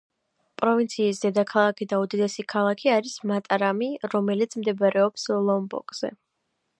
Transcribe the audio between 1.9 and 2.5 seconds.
და უდიდესი